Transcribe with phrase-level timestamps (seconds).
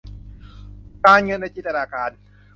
[1.05, 2.11] การเงินในจินตนาการ